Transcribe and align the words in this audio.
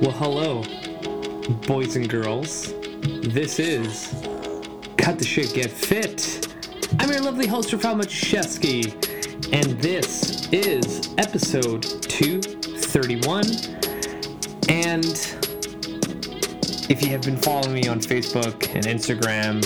Well, 0.00 0.12
hello, 0.12 0.62
boys 1.66 1.96
and 1.96 2.08
girls. 2.08 2.72
This 3.02 3.58
is 3.58 4.14
Cut 4.96 5.18
the 5.18 5.26
Shit 5.26 5.52
Get 5.52 5.70
Fit. 5.70 6.48
I'm 6.98 7.10
your 7.10 7.20
lovely 7.20 7.46
host, 7.46 7.68
Rafal 7.72 8.00
Machewski, 8.00 8.94
and 9.52 9.78
this 9.82 10.48
is 10.52 11.14
episode 11.18 11.82
231. 11.82 13.44
And 14.70 15.04
if 16.88 17.02
you 17.02 17.10
have 17.10 17.20
been 17.20 17.36
following 17.36 17.74
me 17.74 17.86
on 17.86 18.00
Facebook 18.00 18.74
and 18.74 18.86
Instagram, 18.86 19.60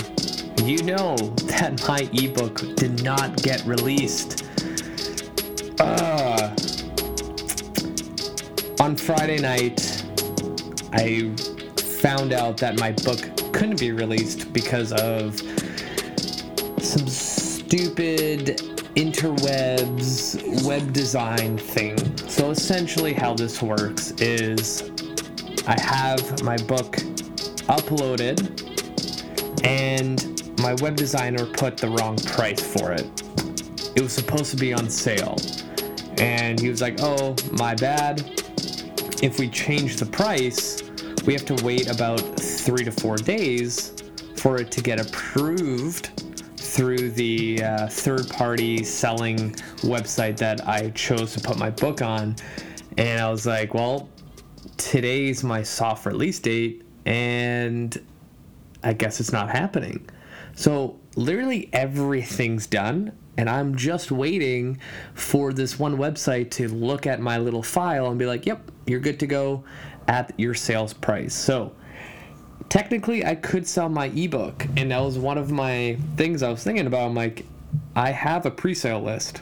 you 0.67 0.83
know 0.83 1.15
that 1.47 1.81
my 1.87 2.09
ebook 2.11 2.75
did 2.75 3.01
not 3.05 3.41
get 3.41 3.65
released. 3.65 4.43
Uh, 5.79 6.53
on 8.81 8.97
Friday 8.97 9.37
night, 9.39 10.04
I 10.95 11.35
found 12.01 12.33
out 12.33 12.57
that 12.57 12.79
my 12.79 12.91
book 12.91 13.19
couldn't 13.53 13.79
be 13.79 13.91
released 13.91 14.53
because 14.53 14.91
of 14.93 15.37
some 16.79 17.07
stupid 17.07 18.61
interwebs 18.95 20.65
web 20.65 20.93
design 20.93 21.57
thing. 21.57 21.97
So 22.29 22.51
essentially 22.51 23.13
how 23.13 23.33
this 23.33 23.61
works 23.61 24.11
is 24.21 24.89
I 25.67 25.79
have 25.81 26.41
my 26.43 26.55
book 26.57 26.95
uploaded 27.67 28.63
and 29.65 30.59
my 30.59 30.75
web 30.75 30.95
designer 30.95 31.45
put 31.45 31.75
the 31.77 31.89
wrong 31.89 32.15
price 32.17 32.61
for 32.61 32.93
it. 32.93 33.05
It 33.95 34.01
was 34.01 34.13
supposed 34.13 34.51
to 34.51 34.57
be 34.57 34.73
on 34.73 34.89
sale. 34.89 35.35
And 36.17 36.59
he 36.59 36.69
was 36.69 36.81
like, 36.81 37.01
"Oh, 37.01 37.35
my 37.51 37.75
bad. 37.75 38.23
If 39.21 39.39
we 39.39 39.49
change 39.49 39.97
the 39.97 40.05
price, 40.05 40.83
we 41.25 41.33
have 41.33 41.45
to 41.45 41.65
wait 41.65 41.89
about 41.89 42.19
three 42.39 42.83
to 42.83 42.91
four 42.91 43.17
days 43.17 43.93
for 44.37 44.57
it 44.57 44.69
to 44.71 44.81
get 44.81 44.99
approved 44.99 46.11
through 46.57 47.09
the 47.11 47.63
uh, 47.63 47.87
third 47.87 48.29
party 48.29 48.83
selling 48.83 49.51
website 49.81 50.37
that 50.37 50.67
I 50.67 50.91
chose 50.91 51.33
to 51.33 51.39
put 51.39 51.57
my 51.57 51.71
book 51.71 52.01
on. 52.01 52.35
And 52.97 53.19
I 53.19 53.29
was 53.31 53.47
like, 53.47 53.73
well, 53.73 54.09
today's 54.77 55.43
my 55.43 55.63
soft 55.63 56.05
release 56.05 56.39
date, 56.39 56.83
and 57.05 57.97
I 58.83 58.93
guess 58.93 59.19
it's 59.19 59.31
not 59.31 59.49
happening. 59.49 60.07
So, 60.53 60.99
literally 61.15 61.69
everything's 61.73 62.67
done, 62.67 63.17
and 63.37 63.49
I'm 63.49 63.75
just 63.75 64.11
waiting 64.11 64.79
for 65.13 65.53
this 65.53 65.79
one 65.79 65.97
website 65.97 66.51
to 66.51 66.67
look 66.69 67.07
at 67.07 67.19
my 67.19 67.37
little 67.37 67.63
file 67.63 68.07
and 68.07 68.19
be 68.19 68.25
like, 68.25 68.45
yep, 68.45 68.71
you're 68.85 68.99
good 68.99 69.19
to 69.21 69.27
go 69.27 69.63
at 70.07 70.33
your 70.37 70.53
sales 70.53 70.93
price. 70.93 71.33
So 71.33 71.73
technically, 72.69 73.25
I 73.25 73.35
could 73.35 73.67
sell 73.67 73.89
my 73.89 74.07
ebook, 74.07 74.65
and 74.77 74.91
that 74.91 74.99
was 74.99 75.17
one 75.17 75.37
of 75.37 75.51
my 75.51 75.97
things 76.17 76.43
I 76.43 76.49
was 76.49 76.63
thinking 76.63 76.87
about. 76.87 77.07
I'm 77.07 77.15
like, 77.15 77.45
I 77.95 78.11
have 78.11 78.45
a 78.45 78.51
pre 78.51 78.73
sale 78.73 79.01
list. 79.01 79.41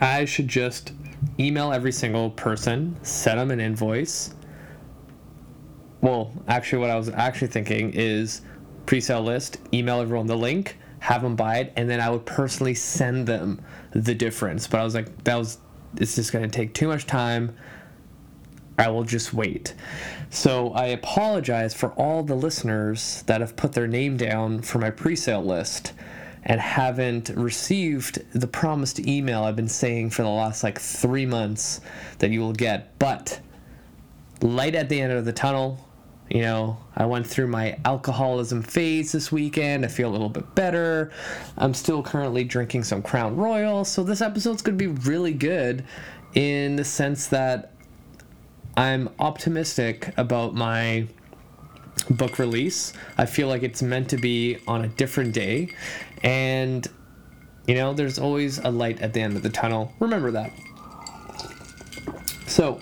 I 0.00 0.24
should 0.24 0.48
just 0.48 0.92
email 1.38 1.72
every 1.72 1.92
single 1.92 2.30
person, 2.30 2.96
send 3.02 3.38
them 3.38 3.50
an 3.50 3.60
invoice. 3.60 4.34
Well, 6.00 6.32
actually, 6.48 6.80
what 6.80 6.90
I 6.90 6.96
was 6.96 7.10
actually 7.10 7.48
thinking 7.48 7.92
is 7.92 8.42
pre 8.86 9.00
sale 9.00 9.22
list, 9.22 9.58
email 9.72 10.00
everyone 10.00 10.26
the 10.26 10.36
link, 10.36 10.76
have 11.00 11.22
them 11.22 11.36
buy 11.36 11.58
it, 11.58 11.72
and 11.76 11.88
then 11.88 12.00
I 12.00 12.10
would 12.10 12.24
personally 12.24 12.74
send 12.74 13.26
them 13.26 13.62
the 13.92 14.14
difference. 14.14 14.66
But 14.66 14.80
I 14.80 14.84
was 14.84 14.94
like, 14.94 15.24
that 15.24 15.36
was, 15.36 15.58
it's 15.96 16.14
just 16.14 16.32
to 16.32 16.48
take 16.48 16.74
too 16.74 16.88
much 16.88 17.06
time. 17.06 17.56
I 18.80 18.88
will 18.88 19.04
just 19.04 19.34
wait. 19.34 19.74
So 20.30 20.72
I 20.72 20.86
apologize 20.86 21.74
for 21.74 21.90
all 21.90 22.22
the 22.22 22.34
listeners 22.34 23.22
that 23.26 23.40
have 23.40 23.56
put 23.56 23.72
their 23.72 23.86
name 23.86 24.16
down 24.16 24.62
for 24.62 24.78
my 24.78 24.90
pre 24.90 25.16
sale 25.16 25.44
list 25.44 25.92
and 26.44 26.60
haven't 26.60 27.28
received 27.30 28.22
the 28.32 28.46
promised 28.46 28.98
email 29.00 29.42
I've 29.42 29.56
been 29.56 29.68
saying 29.68 30.10
for 30.10 30.22
the 30.22 30.28
last 30.28 30.62
like 30.62 30.80
three 30.80 31.26
months 31.26 31.80
that 32.18 32.30
you 32.30 32.40
will 32.40 32.54
get. 32.54 32.98
But 32.98 33.40
light 34.40 34.74
at 34.74 34.88
the 34.88 35.00
end 35.00 35.12
of 35.12 35.24
the 35.24 35.32
tunnel. 35.32 35.86
You 36.30 36.42
know, 36.42 36.78
I 36.96 37.06
went 37.06 37.26
through 37.26 37.48
my 37.48 37.76
alcoholism 37.84 38.62
phase 38.62 39.10
this 39.10 39.32
weekend. 39.32 39.84
I 39.84 39.88
feel 39.88 40.08
a 40.08 40.12
little 40.12 40.28
bit 40.28 40.54
better. 40.54 41.10
I'm 41.58 41.74
still 41.74 42.04
currently 42.04 42.44
drinking 42.44 42.84
some 42.84 43.02
Crown 43.02 43.36
Royal. 43.36 43.84
So 43.84 44.04
this 44.04 44.20
episode's 44.20 44.62
going 44.62 44.78
to 44.78 44.94
be 44.94 45.00
really 45.08 45.32
good 45.32 45.84
in 46.34 46.76
the 46.76 46.84
sense 46.84 47.26
that 47.26 47.69
I'm 48.76 49.10
optimistic 49.18 50.12
about 50.16 50.54
my 50.54 51.06
book 52.10 52.38
release. 52.38 52.92
I 53.18 53.26
feel 53.26 53.48
like 53.48 53.62
it's 53.62 53.82
meant 53.82 54.08
to 54.10 54.16
be 54.16 54.58
on 54.66 54.84
a 54.84 54.88
different 54.88 55.34
day. 55.34 55.74
And, 56.22 56.86
you 57.66 57.74
know, 57.74 57.92
there's 57.92 58.18
always 58.18 58.58
a 58.58 58.70
light 58.70 59.00
at 59.00 59.12
the 59.12 59.20
end 59.20 59.36
of 59.36 59.42
the 59.42 59.50
tunnel. 59.50 59.92
Remember 59.98 60.30
that. 60.30 60.52
So, 62.46 62.80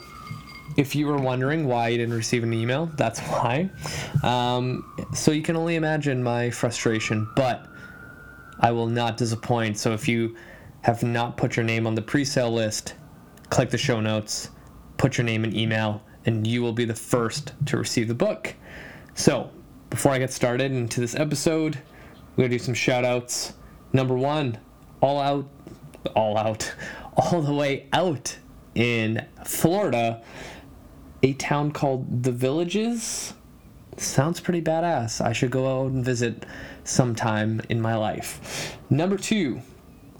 if 0.76 0.94
you 0.94 1.06
were 1.06 1.16
wondering 1.16 1.66
why 1.66 1.88
you 1.88 1.98
didn't 1.98 2.14
receive 2.14 2.42
an 2.42 2.52
email, 2.52 2.86
that's 2.96 3.20
why. 3.20 3.70
Um, 4.22 5.08
so, 5.14 5.30
you 5.30 5.42
can 5.42 5.56
only 5.56 5.76
imagine 5.76 6.22
my 6.22 6.50
frustration, 6.50 7.28
but 7.34 7.66
I 8.60 8.72
will 8.72 8.86
not 8.86 9.16
disappoint. 9.16 9.78
So, 9.78 9.92
if 9.92 10.06
you 10.08 10.36
have 10.82 11.02
not 11.02 11.36
put 11.36 11.56
your 11.56 11.64
name 11.64 11.86
on 11.86 11.94
the 11.94 12.02
pre 12.02 12.24
sale 12.24 12.52
list, 12.52 12.94
click 13.50 13.70
the 13.70 13.78
show 13.78 14.00
notes 14.00 14.50
put 14.98 15.16
your 15.16 15.24
name 15.24 15.44
and 15.44 15.56
email, 15.56 16.02
and 16.26 16.46
you 16.46 16.60
will 16.60 16.74
be 16.74 16.84
the 16.84 16.94
first 16.94 17.54
to 17.66 17.78
receive 17.78 18.08
the 18.08 18.14
book. 18.14 18.54
So, 19.14 19.50
before 19.88 20.12
I 20.12 20.18
get 20.18 20.32
started 20.32 20.72
into 20.72 21.00
this 21.00 21.14
episode, 21.14 21.78
we're 22.36 22.44
gonna 22.44 22.50
do 22.50 22.58
some 22.58 22.74
shout 22.74 23.04
outs. 23.04 23.54
Number 23.92 24.14
one, 24.14 24.58
all 25.00 25.18
out, 25.18 25.48
all 26.14 26.36
out, 26.36 26.74
all 27.16 27.40
the 27.40 27.54
way 27.54 27.88
out 27.92 28.36
in 28.74 29.24
Florida, 29.44 30.22
a 31.22 31.32
town 31.34 31.72
called 31.72 32.22
The 32.22 32.32
Villages. 32.32 33.32
Sounds 33.96 34.38
pretty 34.38 34.62
badass. 34.62 35.20
I 35.20 35.32
should 35.32 35.50
go 35.50 35.80
out 35.80 35.90
and 35.90 36.04
visit 36.04 36.44
sometime 36.84 37.60
in 37.68 37.80
my 37.80 37.96
life. 37.96 38.76
Number 38.90 39.16
two, 39.16 39.60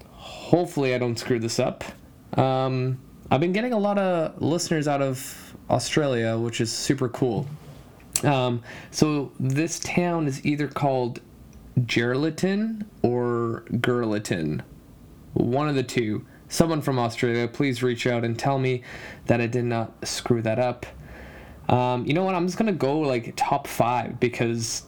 hopefully 0.09 0.93
I 0.93 0.97
don't 0.97 1.17
screw 1.17 1.39
this 1.39 1.59
up. 1.59 1.83
Um, 2.37 2.99
I've 3.31 3.39
been 3.39 3.51
getting 3.51 3.73
a 3.73 3.77
lot 3.77 3.99
of 3.99 4.41
listeners 4.41 4.87
out 4.87 5.03
of 5.03 5.55
Australia, 5.69 6.35
which 6.37 6.61
is 6.61 6.71
super 6.71 7.07
cool. 7.09 7.47
Um, 8.23 8.63
so 8.89 9.31
this 9.39 9.79
town 9.79 10.27
is 10.27 10.43
either 10.43 10.67
called 10.67 11.21
Geraldton 11.79 12.85
or 13.03 13.65
Gerliton, 13.71 14.61
one 15.33 15.69
of 15.69 15.75
the 15.75 15.83
two. 15.83 16.25
Someone 16.47 16.81
from 16.81 16.97
Australia, 16.97 17.47
please 17.47 17.83
reach 17.83 18.07
out 18.07 18.25
and 18.25 18.37
tell 18.37 18.57
me 18.57 18.81
that 19.27 19.39
I 19.39 19.45
did 19.45 19.65
not 19.65 20.07
screw 20.07 20.41
that 20.41 20.57
up. 20.57 20.87
Um, 21.69 22.07
you 22.07 22.13
know 22.15 22.23
what? 22.23 22.33
I'm 22.33 22.47
just 22.47 22.57
gonna 22.57 22.71
go 22.71 22.97
like 22.99 23.33
top 23.35 23.67
five 23.67 24.19
because 24.19 24.83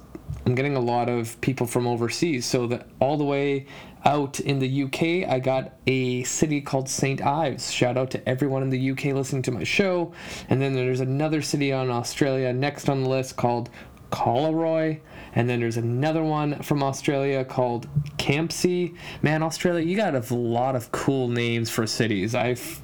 I'm 0.48 0.56
getting 0.56 0.76
a 0.76 0.80
lot 0.80 1.10
of 1.10 1.40
people 1.42 1.68
from 1.68 1.86
overseas. 1.86 2.48
So 2.48 2.66
that 2.68 2.88
all 3.00 3.18
the 3.18 3.24
way 3.24 3.68
out 4.04 4.40
in 4.40 4.60
the 4.60 4.84
UK, 4.84 5.30
I 5.30 5.40
got 5.40 5.74
a 5.86 6.24
city 6.24 6.62
called 6.62 6.90
St. 6.90 7.22
Ives. 7.22 7.72
Shout 7.72 7.98
out 7.98 8.12
to 8.12 8.30
everyone 8.30 8.64
in 8.64 8.70
the 8.70 8.92
UK 8.92 9.06
listening 9.06 9.44
to 9.44 9.52
my 9.52 9.64
show. 9.64 10.14
And 10.50 10.62
then 10.62 10.74
there's 10.74 11.00
another 11.02 11.42
city 11.42 11.72
on 11.72 11.90
Australia 11.90 12.52
next 12.54 12.90
on 12.90 13.04
the 13.04 13.10
list 13.10 13.36
called 13.36 13.70
Collaroy. 14.12 15.00
And 15.34 15.50
then 15.50 15.60
there's 15.60 15.78
another 15.78 16.24
one 16.24 16.62
from 16.62 16.84
Australia 16.84 17.46
called 17.46 17.88
Campsie. 18.18 18.96
Man, 19.22 19.44
Australia, 19.44 19.86
you 19.86 19.96
got 19.96 20.16
a 20.16 20.36
lot 20.36 20.76
of 20.76 20.92
cool 20.92 21.28
names 21.28 21.70
for 21.70 21.86
cities. 21.86 22.36
I've 22.36 22.82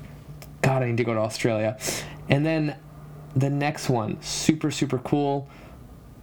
God, 0.61 0.83
I 0.83 0.88
need 0.88 0.97
to 0.97 1.03
go 1.03 1.13
to 1.13 1.19
Australia. 1.19 1.77
And 2.29 2.45
then 2.45 2.75
the 3.36 3.50
next 3.50 3.89
one, 3.89 4.21
super, 4.21 4.71
super 4.71 4.97
cool, 5.00 5.47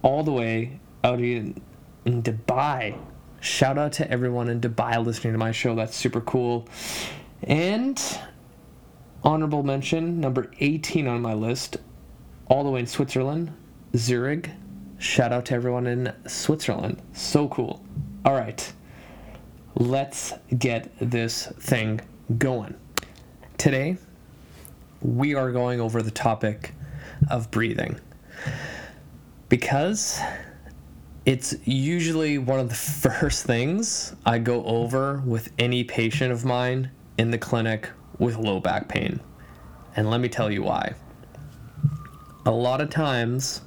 all 0.01 0.23
the 0.23 0.31
way 0.31 0.79
out 1.03 1.19
in, 1.19 1.61
in 2.05 2.21
Dubai. 2.21 2.97
Shout 3.45 3.77
out 3.77 3.93
to 3.93 4.09
everyone 4.09 4.49
in 4.49 4.59
Dubai 4.59 5.05
listening 5.05 5.33
to 5.33 5.37
my 5.37 5.51
show. 5.51 5.75
That's 5.75 5.95
super 5.95 6.19
cool. 6.19 6.67
And 7.43 8.01
honorable 9.23 9.61
mention, 9.61 10.19
number 10.19 10.49
18 10.59 11.07
on 11.07 11.21
my 11.21 11.35
list, 11.35 11.77
all 12.47 12.63
the 12.63 12.71
way 12.71 12.79
in 12.79 12.87
Switzerland, 12.87 13.53
Zurich. 13.95 14.49
Shout 14.97 15.31
out 15.31 15.45
to 15.45 15.53
everyone 15.53 15.85
in 15.85 16.11
Switzerland. 16.25 16.99
So 17.13 17.47
cool. 17.49 17.85
All 18.25 18.33
right. 18.33 18.73
Let's 19.75 20.33
get 20.57 20.91
this 20.99 21.45
thing 21.59 22.01
going. 22.39 22.73
Today, 23.59 23.97
we 25.01 25.35
are 25.35 25.51
going 25.51 25.79
over 25.79 26.01
the 26.01 26.09
topic 26.09 26.73
of 27.29 27.51
breathing. 27.51 27.99
Because 29.49 30.19
it's 31.25 31.55
usually 31.65 32.37
one 32.37 32.59
of 32.59 32.69
the 32.69 32.75
first 32.75 33.45
things 33.45 34.15
I 34.25 34.39
go 34.39 34.63
over 34.65 35.21
with 35.25 35.51
any 35.59 35.83
patient 35.83 36.31
of 36.31 36.45
mine 36.45 36.91
in 37.17 37.31
the 37.31 37.37
clinic 37.37 37.89
with 38.19 38.37
low 38.37 38.59
back 38.59 38.87
pain. 38.87 39.19
And 39.95 40.09
let 40.09 40.19
me 40.19 40.29
tell 40.29 40.51
you 40.51 40.63
why. 40.63 40.93
a 42.45 42.51
lot 42.51 42.79
of 42.81 42.89
times 42.89 43.61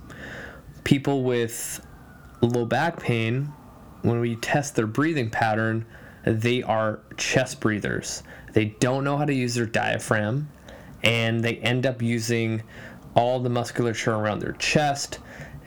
people 0.85 1.25
with 1.25 1.85
low 2.43 2.65
back 2.65 3.01
pain 3.01 3.53
when 4.03 4.21
we 4.21 4.37
test 4.37 4.77
their 4.77 4.87
breathing 4.87 5.29
pattern 5.31 5.85
they 6.25 6.63
are 6.63 7.01
chest 7.17 7.59
breathers 7.61 8.23
they 8.53 8.67
don't 8.81 9.03
know 9.05 9.17
how 9.17 9.25
to 9.25 9.35
use 9.35 9.55
their 9.55 9.67
diaphragm 9.67 10.49
and 11.03 11.43
they 11.43 11.57
end 11.57 11.87
up 11.87 12.01
using 12.03 12.63
all 13.15 13.41
the 13.41 13.51
musculature 13.51 14.15
around 14.15 14.39
their 14.39 14.53
chest 14.53 15.19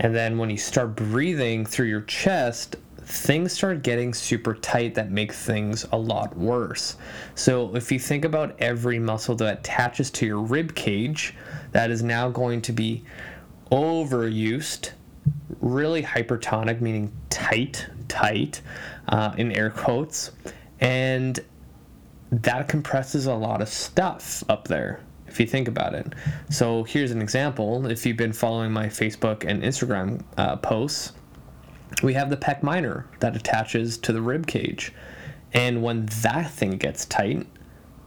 and 0.01 0.15
then 0.15 0.37
when 0.37 0.49
you 0.49 0.57
start 0.57 0.95
breathing 0.95 1.63
through 1.63 1.85
your 1.85 2.01
chest 2.01 2.75
things 3.03 3.51
start 3.51 3.83
getting 3.83 4.13
super 4.13 4.55
tight 4.55 4.95
that 4.95 5.11
make 5.11 5.33
things 5.33 5.85
a 5.91 5.97
lot 5.97 6.35
worse. 6.37 6.95
So 7.35 7.75
if 7.75 7.91
you 7.91 7.99
think 7.99 8.25
about 8.25 8.55
every 8.59 8.99
muscle 8.99 9.35
that 9.35 9.59
attaches 9.59 10.09
to 10.11 10.25
your 10.25 10.39
rib 10.39 10.75
cage, 10.75 11.35
that 11.71 11.91
is 11.91 12.03
now 12.03 12.29
going 12.29 12.61
to 12.63 12.71
be 12.71 13.03
overused, 13.71 14.91
really 15.59 16.01
hypertonic, 16.01 16.79
meaning 16.79 17.11
tight, 17.29 17.85
tight, 18.07 18.61
uh, 19.09 19.33
in 19.37 19.51
air 19.51 19.69
quotes, 19.69 20.31
and 20.79 21.39
that 22.31 22.69
compresses 22.69 23.25
a 23.25 23.33
lot 23.33 23.61
of 23.61 23.67
stuff 23.67 24.43
up 24.47 24.67
there 24.67 25.01
if 25.31 25.39
you 25.39 25.47
think 25.47 25.67
about 25.67 25.95
it. 25.95 26.13
So 26.49 26.83
here's 26.83 27.11
an 27.11 27.21
example. 27.21 27.85
If 27.87 28.05
you've 28.05 28.17
been 28.17 28.33
following 28.33 28.71
my 28.71 28.87
Facebook 28.87 29.45
and 29.47 29.63
Instagram 29.63 30.23
uh, 30.37 30.57
posts, 30.57 31.13
we 32.03 32.13
have 32.13 32.29
the 32.29 32.37
pec 32.37 32.61
minor 32.61 33.07
that 33.19 33.35
attaches 33.35 33.97
to 33.99 34.13
the 34.13 34.21
rib 34.21 34.45
cage. 34.45 34.93
And 35.53 35.81
when 35.81 36.05
that 36.21 36.51
thing 36.51 36.71
gets 36.77 37.05
tight, 37.05 37.47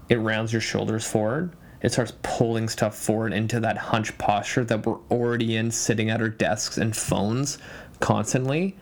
it 0.09 0.17
rounds 0.17 0.53
your 0.53 0.61
shoulders 0.61 1.07
forward. 1.07 1.55
It 1.83 1.93
starts 1.93 2.13
pulling 2.23 2.69
stuff 2.69 2.97
forward 2.97 3.33
into 3.33 3.61
that 3.61 3.77
hunch 3.77 4.17
posture 4.17 4.65
that 4.65 4.87
we're 4.87 4.99
already 5.11 5.57
in, 5.57 5.71
sitting 5.71 6.11
at 6.11 6.21
our 6.21 6.31
desks 6.31 6.79
and 6.79 6.97
phones 6.97 7.59
constantly. 8.01 8.77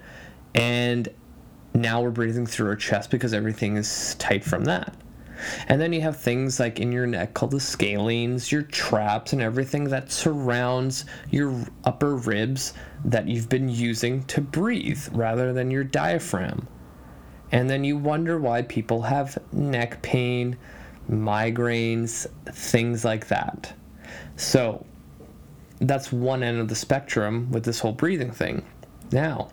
And 0.55 1.09
now 1.75 2.03
we're 2.03 2.11
breathing 2.11 2.47
through 2.47 2.69
our 2.69 2.77
chest 2.77 3.11
because 3.11 3.35
everything 3.35 3.77
is 3.77 4.15
tight 4.17 4.45
from 4.45 4.65
that. 4.67 4.95
And 5.69 5.81
then 5.81 5.93
you 5.93 6.01
have 6.03 6.17
things 6.17 6.61
like 6.61 6.81
in 6.81 6.93
your 6.93 7.07
neck 7.07 7.35
called 7.35 7.53
the 7.53 7.59
scalenes, 7.59 8.51
your 8.51 8.63
traps, 8.63 9.33
and 9.33 9.43
everything 9.43 9.85
that 9.85 10.13
surrounds 10.13 11.05
your 11.31 11.55
upper 11.85 12.17
ribs 12.17 12.75
that 13.05 13.29
you've 13.29 13.49
been 13.49 13.69
using 13.69 14.25
to 14.25 14.41
breathe 14.41 15.07
rather 15.13 15.53
than 15.53 15.71
your 15.71 15.85
diaphragm. 15.85 16.67
And 17.51 17.69
then 17.69 17.85
you 17.85 17.99
wonder 17.99 18.39
why 18.39 18.63
people 18.63 19.03
have 19.03 19.39
neck 19.53 20.01
pain, 20.03 20.57
migraines, 21.11 22.27
things 22.47 23.05
like 23.05 23.29
that. 23.29 23.75
So 24.37 24.85
that's 25.81 26.13
one 26.13 26.43
end 26.43 26.61
of 26.61 26.69
the 26.69 26.75
spectrum 26.75 27.51
with 27.51 27.65
this 27.65 27.81
whole 27.81 27.93
breathing 27.93 28.31
thing. 28.31 28.65
Now, 29.11 29.51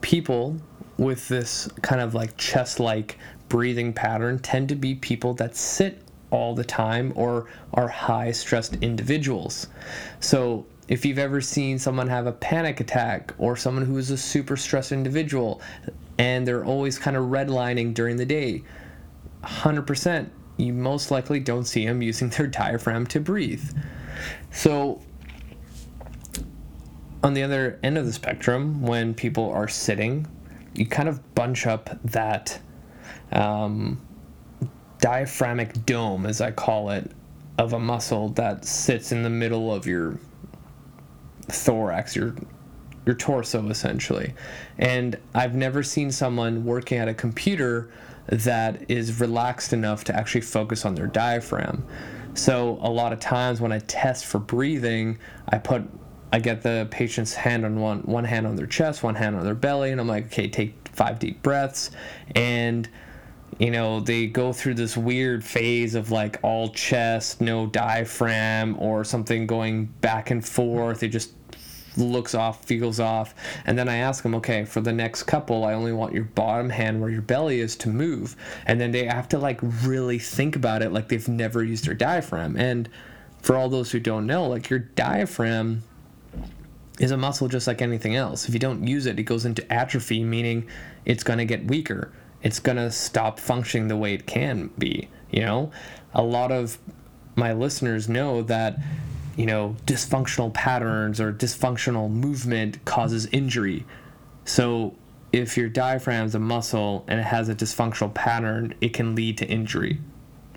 people 0.00 0.56
with 0.98 1.28
this 1.28 1.68
kind 1.82 2.00
of 2.00 2.14
like 2.14 2.36
chest 2.36 2.80
like 2.80 3.18
breathing 3.50 3.92
pattern 3.92 4.38
tend 4.38 4.70
to 4.70 4.74
be 4.74 4.94
people 4.94 5.34
that 5.34 5.54
sit 5.54 6.00
all 6.30 6.54
the 6.54 6.64
time 6.64 7.12
or 7.16 7.48
are 7.74 7.88
high 7.88 8.30
stressed 8.32 8.76
individuals. 8.76 9.66
So, 10.20 10.64
if 10.88 11.04
you've 11.04 11.18
ever 11.18 11.40
seen 11.40 11.78
someone 11.78 12.08
have 12.08 12.26
a 12.26 12.32
panic 12.32 12.80
attack 12.80 13.32
or 13.38 13.56
someone 13.56 13.84
who 13.84 13.96
is 13.98 14.10
a 14.10 14.16
super 14.16 14.56
stressed 14.56 14.90
individual 14.90 15.60
and 16.18 16.46
they're 16.46 16.64
always 16.64 16.98
kind 16.98 17.16
of 17.16 17.26
redlining 17.26 17.94
during 17.94 18.16
the 18.16 18.26
day, 18.26 18.64
100% 19.44 20.28
you 20.56 20.72
most 20.72 21.10
likely 21.10 21.40
don't 21.40 21.64
see 21.64 21.86
them 21.86 22.02
using 22.02 22.28
their 22.30 22.46
diaphragm 22.60 23.06
to 23.08 23.20
breathe. 23.20 23.64
So, 24.50 25.00
on 27.22 27.34
the 27.34 27.42
other 27.42 27.78
end 27.82 27.98
of 27.98 28.06
the 28.06 28.12
spectrum, 28.12 28.82
when 28.82 29.14
people 29.14 29.50
are 29.50 29.68
sitting, 29.68 30.26
you 30.74 30.86
kind 30.86 31.08
of 31.08 31.34
bunch 31.34 31.66
up 31.66 31.98
that 32.04 32.60
um, 33.32 34.00
diaphragmic 35.00 35.86
dome, 35.86 36.26
as 36.26 36.40
I 36.40 36.50
call 36.50 36.90
it, 36.90 37.10
of 37.58 37.72
a 37.72 37.78
muscle 37.78 38.30
that 38.30 38.64
sits 38.64 39.12
in 39.12 39.22
the 39.22 39.30
middle 39.30 39.72
of 39.72 39.86
your 39.86 40.18
thorax, 41.48 42.16
your 42.16 42.34
your 43.06 43.14
torso 43.14 43.66
essentially. 43.68 44.34
And 44.78 45.18
I've 45.34 45.54
never 45.54 45.82
seen 45.82 46.10
someone 46.10 46.64
working 46.64 46.98
at 46.98 47.08
a 47.08 47.14
computer 47.14 47.90
that 48.26 48.90
is 48.90 49.20
relaxed 49.20 49.72
enough 49.72 50.04
to 50.04 50.14
actually 50.14 50.42
focus 50.42 50.84
on 50.84 50.94
their 50.94 51.06
diaphragm. 51.06 51.84
So 52.34 52.78
a 52.82 52.90
lot 52.90 53.12
of 53.12 53.18
times 53.18 53.60
when 53.60 53.72
I 53.72 53.80
test 53.80 54.26
for 54.26 54.38
breathing, 54.38 55.18
I 55.48 55.58
put 55.58 55.82
I 56.32 56.38
get 56.38 56.62
the 56.62 56.86
patient's 56.90 57.34
hand 57.34 57.64
on 57.64 57.80
one 57.80 58.00
one 58.00 58.24
hand 58.24 58.46
on 58.46 58.56
their 58.56 58.66
chest, 58.66 59.02
one 59.02 59.16
hand 59.16 59.34
on 59.34 59.44
their 59.44 59.54
belly, 59.54 59.90
and 59.90 60.00
I'm 60.00 60.06
like, 60.06 60.26
okay, 60.26 60.48
take 60.48 60.74
five 60.92 61.18
deep 61.18 61.42
breaths 61.42 61.90
and 62.34 62.88
you 63.58 63.70
know, 63.70 64.00
they 64.00 64.26
go 64.26 64.52
through 64.52 64.74
this 64.74 64.96
weird 64.96 65.44
phase 65.44 65.94
of 65.94 66.10
like 66.10 66.38
all 66.42 66.68
chest, 66.70 67.40
no 67.40 67.66
diaphragm, 67.66 68.76
or 68.78 69.04
something 69.04 69.46
going 69.46 69.86
back 69.86 70.30
and 70.30 70.46
forth. 70.46 71.02
It 71.02 71.08
just 71.08 71.32
looks 71.96 72.34
off, 72.34 72.64
feels 72.64 73.00
off. 73.00 73.34
And 73.66 73.78
then 73.78 73.88
I 73.88 73.96
ask 73.96 74.22
them, 74.22 74.34
okay, 74.36 74.64
for 74.64 74.80
the 74.80 74.92
next 74.92 75.24
couple, 75.24 75.64
I 75.64 75.74
only 75.74 75.92
want 75.92 76.14
your 76.14 76.24
bottom 76.24 76.70
hand 76.70 77.00
where 77.00 77.10
your 77.10 77.22
belly 77.22 77.60
is 77.60 77.76
to 77.76 77.88
move. 77.88 78.36
And 78.66 78.80
then 78.80 78.92
they 78.92 79.04
have 79.04 79.28
to 79.30 79.38
like 79.38 79.60
really 79.82 80.18
think 80.18 80.56
about 80.56 80.82
it 80.82 80.92
like 80.92 81.08
they've 81.08 81.28
never 81.28 81.64
used 81.64 81.86
their 81.86 81.94
diaphragm. 81.94 82.56
And 82.56 82.88
for 83.42 83.56
all 83.56 83.68
those 83.68 83.90
who 83.90 84.00
don't 84.00 84.26
know, 84.26 84.46
like 84.46 84.70
your 84.70 84.78
diaphragm 84.78 85.82
is 86.98 87.10
a 87.10 87.16
muscle 87.16 87.48
just 87.48 87.66
like 87.66 87.82
anything 87.82 88.14
else. 88.14 88.48
If 88.48 88.54
you 88.54 88.60
don't 88.60 88.86
use 88.86 89.06
it, 89.06 89.18
it 89.18 89.24
goes 89.24 89.44
into 89.44 89.70
atrophy, 89.72 90.22
meaning 90.22 90.68
it's 91.04 91.22
going 91.22 91.38
to 91.38 91.44
get 91.44 91.66
weaker 91.66 92.12
it's 92.42 92.60
to 92.76 92.90
stop 92.90 93.38
functioning 93.38 93.88
the 93.88 93.96
way 93.96 94.14
it 94.14 94.26
can 94.26 94.70
be. 94.78 95.08
You 95.30 95.42
know, 95.42 95.72
a 96.14 96.22
lot 96.22 96.52
of 96.52 96.78
my 97.36 97.52
listeners 97.52 98.08
know 98.08 98.42
that, 98.42 98.78
you 99.36 99.46
know, 99.46 99.76
dysfunctional 99.86 100.52
patterns 100.52 101.20
or 101.20 101.32
dysfunctional 101.32 102.10
movement 102.10 102.84
causes 102.84 103.26
injury. 103.26 103.86
So 104.44 104.94
if 105.32 105.56
your 105.56 105.68
diaphragm 105.68 106.26
is 106.26 106.34
a 106.34 106.40
muscle 106.40 107.04
and 107.06 107.20
it 107.20 107.24
has 107.24 107.48
a 107.48 107.54
dysfunctional 107.54 108.12
pattern, 108.12 108.74
it 108.80 108.92
can 108.92 109.14
lead 109.14 109.38
to 109.38 109.46
injury, 109.46 110.00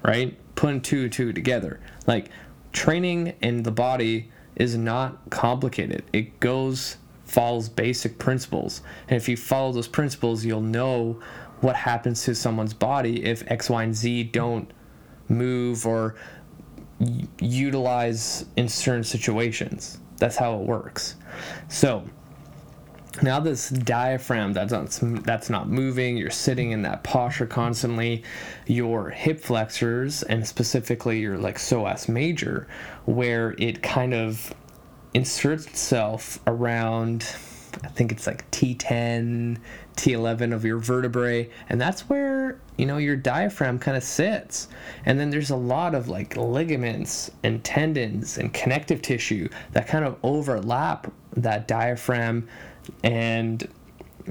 right? 0.04 0.38
Putting 0.56 0.82
two 0.82 1.10
two 1.10 1.34
together. 1.34 1.80
Like 2.08 2.30
training 2.72 3.36
in 3.42 3.64
the 3.64 3.72
body 3.72 4.32
is 4.56 4.76
not 4.76 5.30
complicated. 5.30 6.04
It 6.12 6.40
goes 6.40 6.98
follows 7.26 7.68
basic 7.68 8.20
principles. 8.20 8.82
And 9.08 9.18
if 9.18 9.28
you 9.28 9.36
follow 9.36 9.72
those 9.72 9.88
principles, 9.88 10.46
you'll 10.46 10.62
know 10.62 11.20
what 11.64 11.76
happens 11.76 12.24
to 12.24 12.36
someone's 12.36 12.74
body 12.74 13.24
if 13.24 13.50
X, 13.50 13.70
Y, 13.70 13.84
and 13.84 13.96
Z 13.96 14.24
don't 14.26 14.70
move 15.30 15.86
or 15.86 16.16
utilize 17.40 18.46
in 18.58 18.68
certain 18.68 19.04
situations. 19.04 20.00
That's 20.18 20.36
how 20.36 20.60
it 20.60 20.62
works. 20.62 21.16
So 21.70 22.04
now 23.22 23.40
this 23.40 23.70
diaphragm 23.70 24.54
that's 24.54 24.74
not, 24.74 25.24
that's 25.24 25.50
not 25.50 25.70
moving, 25.70 26.18
you're 26.18 26.30
sitting 26.30 26.72
in 26.72 26.82
that 26.82 27.04
posture 27.04 27.46
constantly, 27.46 28.24
your 28.68 29.10
hip 29.10 29.40
flexors 29.40 30.24
and 30.24 30.46
specifically 30.46 31.20
your 31.20 31.38
like 31.38 31.58
psoas 31.58 32.10
major, 32.10 32.68
where 33.06 33.56
it 33.58 33.82
kind 33.82 34.14
of 34.14 34.54
inserts 35.14 35.66
itself 35.66 36.40
around 36.48 37.26
I 37.84 37.88
think 37.88 38.12
it's 38.12 38.28
like 38.28 38.50
T10, 38.52 39.58
T11 39.96 40.54
of 40.54 40.66
your 40.66 40.78
vertebrae, 40.78 41.50
and 41.70 41.80
that's 41.80 42.10
where 42.10 42.60
you 42.78 42.86
know 42.86 42.98
your 42.98 43.16
diaphragm 43.16 43.80
kind 43.80 43.96
of 43.96 44.04
sits. 44.04 44.68
And 45.06 45.20
then 45.20 45.30
there's 45.30 45.52
a 45.52 45.56
lot 45.56 45.96
of 45.96 46.08
like 46.10 46.36
ligaments 46.36 47.32
and 47.44 47.64
tendons 47.64 48.38
and 48.38 48.54
connective 48.54 49.02
tissue 49.02 49.50
that 49.72 49.88
kind 49.88 50.06
of 50.06 50.18
overlap 50.24 51.12
that 51.38 51.68
diaphragm 51.68 52.48
and 53.04 53.68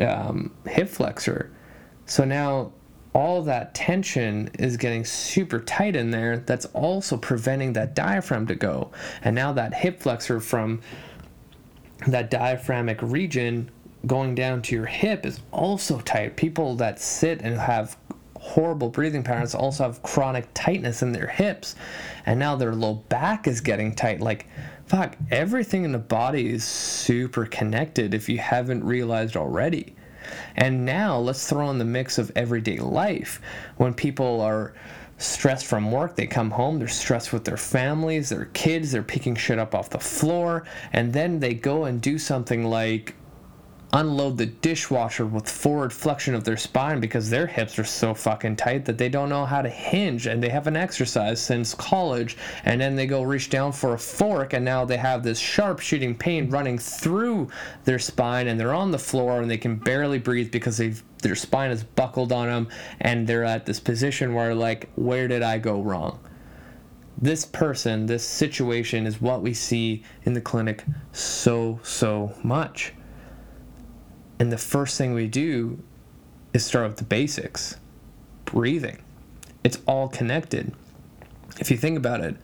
um, 0.00 0.52
hip 0.66 0.88
flexor. 0.88 1.50
So 2.06 2.24
now 2.24 2.72
all 3.14 3.42
that 3.42 3.74
tension 3.74 4.50
is 4.58 4.76
getting 4.76 5.04
super 5.04 5.60
tight 5.60 5.96
in 5.96 6.10
there. 6.10 6.38
That's 6.38 6.66
also 6.66 7.16
preventing 7.16 7.74
that 7.74 7.94
diaphragm 7.94 8.46
to 8.46 8.54
go. 8.54 8.90
And 9.22 9.34
now 9.34 9.52
that 9.52 9.74
hip 9.74 10.00
flexor 10.00 10.40
from 10.40 10.80
that 12.06 12.30
diaphragmic 12.30 13.00
region 13.02 13.70
going 14.06 14.34
down 14.34 14.62
to 14.62 14.74
your 14.74 14.86
hip 14.86 15.24
is 15.26 15.40
also 15.50 16.00
tight. 16.00 16.36
People 16.36 16.74
that 16.76 17.00
sit 17.00 17.42
and 17.42 17.58
have 17.58 17.96
horrible 18.36 18.88
breathing 18.88 19.22
patterns 19.22 19.54
also 19.54 19.84
have 19.84 20.02
chronic 20.02 20.48
tightness 20.52 21.02
in 21.02 21.12
their 21.12 21.28
hips, 21.28 21.76
and 22.26 22.38
now 22.38 22.56
their 22.56 22.74
low 22.74 22.94
back 22.94 23.46
is 23.46 23.60
getting 23.60 23.94
tight. 23.94 24.20
Like, 24.20 24.48
fuck, 24.86 25.16
everything 25.30 25.84
in 25.84 25.92
the 25.92 25.98
body 25.98 26.50
is 26.50 26.64
super 26.64 27.46
connected 27.46 28.14
if 28.14 28.28
you 28.28 28.38
haven't 28.38 28.84
realized 28.84 29.36
already. 29.36 29.94
And 30.56 30.84
now 30.84 31.18
let's 31.18 31.48
throw 31.48 31.70
in 31.70 31.78
the 31.78 31.84
mix 31.84 32.18
of 32.18 32.32
everyday 32.36 32.78
life 32.78 33.40
when 33.76 33.94
people 33.94 34.40
are 34.40 34.74
stressed 35.18 35.66
from 35.66 35.90
work. 35.92 36.16
They 36.16 36.26
come 36.26 36.50
home, 36.50 36.78
they're 36.78 36.88
stressed 36.88 37.32
with 37.32 37.44
their 37.44 37.56
families, 37.56 38.28
their 38.28 38.46
kids, 38.46 38.90
they're 38.92 39.02
picking 39.02 39.36
shit 39.36 39.58
up 39.58 39.74
off 39.74 39.90
the 39.90 39.98
floor, 39.98 40.64
and 40.92 41.12
then 41.12 41.38
they 41.38 41.54
go 41.54 41.84
and 41.84 42.00
do 42.00 42.18
something 42.18 42.64
like 42.64 43.14
unload 43.94 44.38
the 44.38 44.46
dishwasher 44.46 45.26
with 45.26 45.46
forward 45.46 45.92
flexion 45.92 46.34
of 46.34 46.44
their 46.44 46.56
spine 46.56 46.98
because 46.98 47.28
their 47.28 47.46
hips 47.46 47.78
are 47.78 47.84
so 47.84 48.14
fucking 48.14 48.56
tight 48.56 48.86
that 48.86 48.96
they 48.96 49.08
don't 49.08 49.28
know 49.28 49.44
how 49.44 49.60
to 49.60 49.68
hinge 49.68 50.26
and 50.26 50.42
they 50.42 50.48
haven't 50.48 50.76
exercised 50.76 51.42
since 51.42 51.74
college. 51.74 52.38
And 52.64 52.80
then 52.80 52.96
they 52.96 53.06
go 53.06 53.22
reach 53.22 53.50
down 53.50 53.72
for 53.72 53.92
a 53.92 53.98
fork 53.98 54.54
and 54.54 54.64
now 54.64 54.86
they 54.86 54.96
have 54.96 55.22
this 55.22 55.38
sharp 55.38 55.80
shooting 55.80 56.16
pain 56.16 56.48
running 56.48 56.78
through 56.78 57.48
their 57.84 57.98
spine 57.98 58.48
and 58.48 58.58
they're 58.58 58.72
on 58.72 58.90
the 58.90 58.98
floor 58.98 59.42
and 59.42 59.50
they 59.50 59.58
can 59.58 59.76
barely 59.76 60.18
breathe 60.18 60.50
because 60.50 60.78
they've 60.78 61.02
their 61.18 61.36
spine 61.36 61.70
is 61.70 61.84
buckled 61.84 62.32
on 62.32 62.48
them 62.48 62.68
and 63.00 63.28
they're 63.28 63.44
at 63.44 63.64
this 63.64 63.78
position 63.78 64.34
where 64.34 64.54
like 64.54 64.90
where 64.96 65.28
did 65.28 65.42
I 65.42 65.58
go 65.58 65.80
wrong? 65.80 66.18
This 67.18 67.44
person 67.44 68.06
this 68.06 68.26
situation 68.26 69.06
is 69.06 69.20
what 69.20 69.42
we 69.42 69.52
see 69.52 70.02
in 70.22 70.32
the 70.32 70.40
clinic 70.40 70.82
so 71.12 71.78
so 71.82 72.34
much 72.42 72.94
and 74.42 74.50
the 74.50 74.58
first 74.58 74.98
thing 74.98 75.14
we 75.14 75.28
do 75.28 75.80
is 76.52 76.66
start 76.66 76.88
with 76.88 76.96
the 76.96 77.04
basics 77.04 77.76
breathing. 78.44 79.00
It's 79.62 79.78
all 79.86 80.08
connected. 80.08 80.74
If 81.60 81.70
you 81.70 81.76
think 81.76 81.96
about 81.96 82.22
it, 82.22 82.34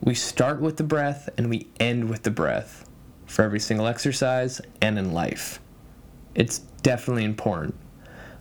we 0.00 0.14
start 0.14 0.60
with 0.60 0.76
the 0.76 0.84
breath 0.84 1.28
and 1.36 1.50
we 1.50 1.66
end 1.80 2.08
with 2.08 2.22
the 2.22 2.30
breath 2.30 2.88
for 3.26 3.42
every 3.42 3.58
single 3.58 3.88
exercise 3.88 4.60
and 4.80 4.96
in 4.96 5.12
life. 5.12 5.58
It's 6.36 6.60
definitely 6.84 7.24
important. 7.24 7.74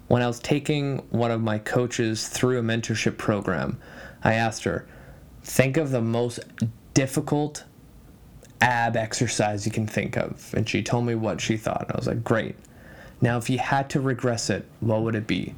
When 0.07 0.21
I 0.21 0.27
was 0.27 0.39
taking 0.39 0.99
one 1.09 1.31
of 1.31 1.41
my 1.41 1.57
coaches 1.57 2.27
through 2.27 2.59
a 2.59 2.61
mentorship 2.61 3.17
program, 3.17 3.79
I 4.23 4.35
asked 4.35 4.65
her, 4.65 4.87
think 5.41 5.77
of 5.77 5.89
the 5.89 6.01
most 6.01 6.41
difficult 6.93 7.63
ab 8.61 8.95
exercise 8.95 9.65
you 9.65 9.71
can 9.71 9.87
think 9.87 10.15
of. 10.15 10.53
And 10.55 10.69
she 10.69 10.83
told 10.83 11.07
me 11.07 11.15
what 11.15 11.41
she 11.41 11.57
thought. 11.57 11.85
And 11.87 11.93
I 11.93 11.97
was 11.97 12.05
like, 12.05 12.23
great. 12.23 12.55
Now, 13.21 13.37
if 13.37 13.49
you 13.49 13.57
had 13.57 13.89
to 13.91 14.01
regress 14.01 14.49
it, 14.49 14.65
what 14.79 15.01
would 15.01 15.15
it 15.15 15.27
be? 15.27 15.55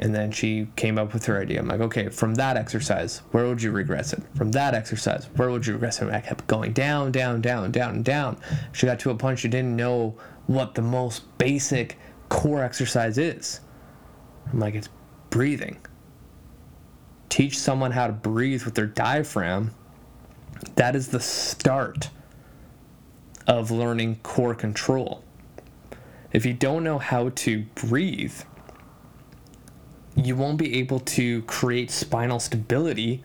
And 0.00 0.14
then 0.14 0.30
she 0.30 0.68
came 0.76 0.96
up 0.96 1.12
with 1.12 1.24
her 1.26 1.40
idea. 1.40 1.58
I'm 1.58 1.66
like, 1.66 1.80
okay, 1.80 2.08
from 2.08 2.36
that 2.36 2.56
exercise, 2.56 3.18
where 3.32 3.46
would 3.48 3.60
you 3.60 3.72
regress 3.72 4.12
it? 4.12 4.22
From 4.36 4.52
that 4.52 4.74
exercise, 4.74 5.26
where 5.34 5.50
would 5.50 5.66
you 5.66 5.72
regress 5.72 6.00
it? 6.00 6.06
And 6.06 6.14
I 6.14 6.20
kept 6.20 6.46
going 6.46 6.72
down, 6.72 7.10
down, 7.10 7.40
down, 7.40 7.72
down, 7.72 8.02
down. 8.02 8.38
She 8.72 8.86
got 8.86 9.00
to 9.00 9.10
a 9.10 9.14
point 9.16 9.40
she 9.40 9.48
didn't 9.48 9.74
know 9.74 10.16
what 10.46 10.74
the 10.74 10.82
most 10.82 11.36
basic 11.38 11.98
core 12.28 12.62
exercise 12.62 13.18
is. 13.18 13.60
I'm 14.52 14.60
like, 14.60 14.74
it's 14.74 14.88
breathing. 15.30 15.78
Teach 17.28 17.58
someone 17.58 17.90
how 17.90 18.06
to 18.06 18.12
breathe 18.12 18.64
with 18.64 18.74
their 18.74 18.86
diaphragm. 18.86 19.74
That 20.76 20.94
is 20.94 21.08
the 21.08 21.20
start 21.20 22.10
of 23.46 23.70
learning 23.70 24.20
core 24.22 24.54
control. 24.54 25.24
If 26.32 26.44
you 26.44 26.52
don't 26.52 26.84
know 26.84 26.98
how 26.98 27.30
to 27.30 27.64
breathe, 27.74 28.34
you 30.14 30.36
won't 30.36 30.58
be 30.58 30.78
able 30.78 31.00
to 31.00 31.42
create 31.42 31.90
spinal 31.90 32.38
stability. 32.38 33.22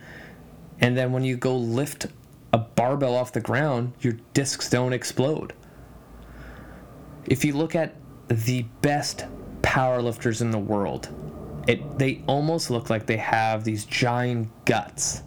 And 0.80 0.96
then 0.96 1.12
when 1.12 1.22
you 1.22 1.36
go 1.36 1.56
lift 1.56 2.06
a 2.52 2.58
barbell 2.58 3.14
off 3.14 3.32
the 3.32 3.40
ground, 3.40 3.92
your 4.00 4.14
discs 4.32 4.70
don't 4.70 4.92
explode. 4.92 5.52
If 7.26 7.44
you 7.44 7.52
look 7.54 7.74
at 7.74 7.94
the 8.28 8.62
best 8.80 9.26
powerlifters 9.60 10.40
in 10.40 10.50
the 10.50 10.58
world, 10.58 11.08
it 11.66 11.98
they 11.98 12.22
almost 12.26 12.70
look 12.70 12.90
like 12.90 13.06
they 13.06 13.16
have 13.16 13.64
these 13.64 13.84
giant 13.84 14.48
guts, 14.64 15.22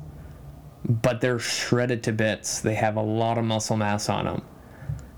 but 0.85 1.21
they're 1.21 1.39
shredded 1.39 2.03
to 2.03 2.11
bits. 2.11 2.59
They 2.61 2.75
have 2.75 2.95
a 2.95 3.01
lot 3.01 3.37
of 3.37 3.45
muscle 3.45 3.77
mass 3.77 4.09
on 4.09 4.25
them 4.25 4.41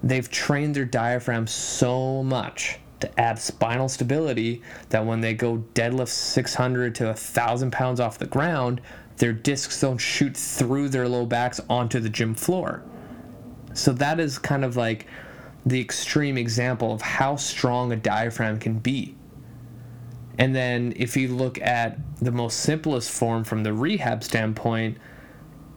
they've 0.03 0.29
trained 0.29 0.75
their 0.75 0.86
diaphragm 0.86 1.48
so 1.48 2.24
much 2.24 2.79
to 3.00 3.20
add 3.20 3.39
spinal 3.39 3.89
stability 3.89 4.62
that 4.89 5.06
when 5.06 5.22
they 5.22 5.34
go 5.34 5.63
deadlift 5.74 6.10
600 6.10 6.96
to 6.96 7.06
1,000 7.06 7.72
pounds 7.72 8.00
off 8.00 8.18
the 8.18 8.25
ground, 8.25 8.82
their 9.18 9.34
discs 9.34 9.82
don't 9.82 9.98
shoot 9.98 10.36
through 10.36 10.89
their 10.89 11.08
low 11.08 11.25
backs 11.25 11.60
onto 11.70 12.00
the 12.00 12.10
gym 12.10 12.36
floor. 12.36 12.84
So 13.74 13.94
that 13.94 14.20
is 14.20 14.38
kind 14.38 14.65
of 14.65 14.75
like 14.75 15.08
the 15.65 15.79
extreme 15.79 16.38
example 16.38 16.94
of 16.94 17.01
how 17.01 17.36
strong 17.36 17.91
a 17.91 17.96
diaphragm 17.96 18.60
can 18.60 18.79
be. 18.79 19.15
And 20.38 20.56
then 20.56 20.94
if 20.96 21.18
you 21.18 21.27
look 21.36 21.62
at 21.62 21.98
the 22.20 22.32
most 22.32 22.62
simplest 22.62 23.12
form 23.12 23.44
from 23.44 23.63
the 23.63 23.74
rehab 23.74 24.24
standpoint, 24.24 24.98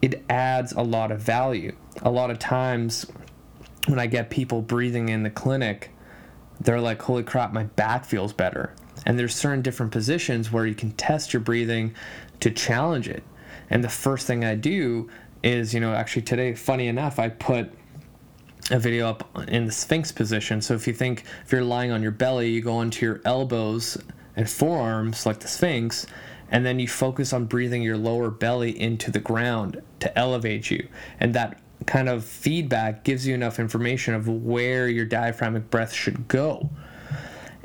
it 0.01 0.23
adds 0.29 0.71
a 0.71 0.81
lot 0.81 1.11
of 1.11 1.21
value. 1.21 1.75
A 2.01 2.09
lot 2.09 2.31
of 2.31 2.39
times 2.39 3.05
when 3.87 3.99
I 3.99 4.07
get 4.07 4.29
people 4.29 4.61
breathing 4.61 5.09
in 5.09 5.23
the 5.23 5.29
clinic, 5.29 5.91
they're 6.61 6.81
like, 6.81 7.01
holy 7.01 7.23
crap, 7.23 7.51
my 7.53 7.63
back 7.63 8.05
feels 8.05 8.33
better. 8.33 8.73
And 9.05 9.19
there's 9.19 9.35
certain 9.35 9.61
different 9.61 9.91
positions 9.91 10.51
where 10.51 10.65
you 10.65 10.75
can 10.75 10.91
test 10.91 11.33
your 11.33 11.41
breathing 11.41 11.93
to 12.39 12.51
challenge 12.51 13.09
it. 13.09 13.23
And 13.69 13.83
the 13.83 13.89
first 13.89 14.27
thing 14.27 14.45
I 14.45 14.55
do 14.55 15.09
is, 15.41 15.73
you 15.73 15.79
know, 15.79 15.93
actually 15.93 16.21
today, 16.21 16.53
funny 16.55 16.87
enough, 16.87 17.19
I 17.19 17.29
put 17.29 17.71
a 18.71 18.79
video 18.79 19.09
up 19.09 19.49
in 19.49 19.65
the 19.65 19.71
Sphinx 19.71 20.11
position. 20.11 20.61
So 20.61 20.73
if 20.73 20.87
you 20.87 20.93
think, 20.93 21.25
if 21.45 21.51
you're 21.51 21.63
lying 21.63 21.91
on 21.91 22.01
your 22.01 22.11
belly, 22.11 22.49
you 22.49 22.61
go 22.61 22.75
onto 22.75 23.05
your 23.05 23.21
elbows 23.25 23.97
and 24.35 24.49
forearms 24.49 25.25
like 25.25 25.39
the 25.39 25.47
Sphinx, 25.47 26.07
and 26.49 26.65
then 26.65 26.79
you 26.79 26.87
focus 26.87 27.33
on 27.33 27.45
breathing 27.45 27.81
your 27.81 27.97
lower 27.97 28.29
belly 28.29 28.79
into 28.79 29.11
the 29.11 29.19
ground 29.19 29.81
to 29.99 30.17
elevate 30.17 30.71
you. 30.71 30.87
And 31.19 31.33
that 31.33 31.59
kind 31.85 32.09
of 32.09 32.23
feedback 32.23 33.03
gives 33.03 33.25
you 33.27 33.33
enough 33.33 33.59
information 33.59 34.13
of 34.13 34.27
where 34.27 34.87
your 34.87 35.05
diaphragmatic 35.05 35.69
breath 35.69 35.93
should 35.93 36.27
go. 36.27 36.69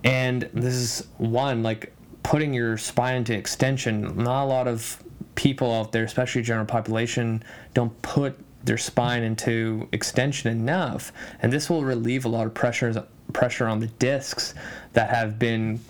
And 0.05 0.49
this 0.53 0.75
is 0.75 1.07
one, 1.19 1.63
like 1.63 1.93
putting 2.23 2.53
your 2.53 2.79
spine 2.79 3.17
into 3.17 3.35
extension. 3.35 4.17
Not 4.17 4.45
a 4.45 4.47
lot 4.47 4.69
of 4.69 5.03
people 5.35 5.73
out 5.73 5.93
there, 5.93 6.05
especially 6.05 6.43
general 6.43 6.67
population, 6.67 7.43
don't 7.75 8.01
put 8.03 8.39
their 8.65 8.79
spine 8.79 9.23
into 9.23 9.89
extension 9.93 10.51
enough. 10.51 11.13
And 11.41 11.53
this 11.53 11.71
will 11.71 11.85
relieve 11.85 12.25
a 12.25 12.29
lot 12.29 12.47
of 12.47 12.55
pressure 12.55 13.07
pressure 13.33 13.67
on 13.67 13.79
the 13.79 13.87
discs 13.87 14.55
that 14.95 15.11
have 15.11 15.39
been 15.39 15.81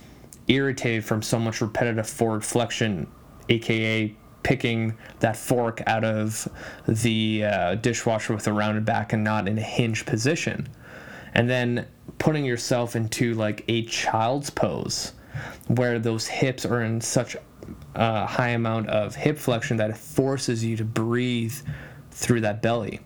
irritated 0.48 1.04
from 1.04 1.22
so 1.22 1.38
much 1.38 1.60
repetitive 1.60 2.08
forward 2.08 2.44
flexion, 2.44 3.06
aka 3.48 4.14
picking 4.48 4.96
that 5.20 5.36
fork 5.36 5.82
out 5.86 6.04
of 6.04 6.48
the 6.86 7.44
uh, 7.44 7.74
dishwasher 7.74 8.32
with 8.32 8.46
a 8.46 8.52
rounded 8.52 8.82
back 8.82 9.12
and 9.12 9.22
not 9.22 9.46
in 9.46 9.58
a 9.58 9.62
hinge 9.62 10.06
position. 10.06 10.66
And 11.34 11.50
then 11.50 11.86
putting 12.16 12.46
yourself 12.46 12.96
into 12.96 13.34
like 13.34 13.62
a 13.68 13.84
child's 13.84 14.48
pose 14.48 15.12
where 15.66 15.98
those 15.98 16.26
hips 16.26 16.64
are 16.64 16.82
in 16.82 16.98
such 17.02 17.36
a 17.94 18.24
high 18.24 18.48
amount 18.48 18.88
of 18.88 19.14
hip 19.14 19.36
flexion 19.36 19.76
that 19.76 19.90
it 19.90 19.98
forces 19.98 20.64
you 20.64 20.78
to 20.78 20.84
breathe 20.84 21.54
through 22.10 22.40
that 22.40 22.62
belly. 22.62 23.00